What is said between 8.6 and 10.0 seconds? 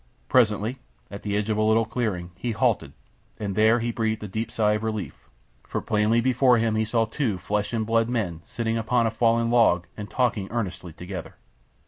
upon a fallen log